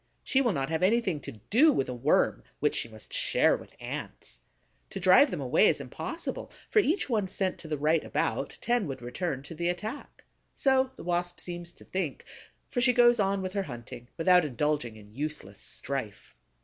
[0.23, 3.75] She will not have anything to do with a Worm which she must share with
[3.79, 4.39] Ants.
[4.89, 8.87] To drive them away is impossible; for each one sent to the right about, ten
[8.87, 10.23] would return to the attack.
[10.55, 12.25] So the Wasp seems to think;
[12.71, 16.35] for she goes on with her hunting, without indulging in useless strife.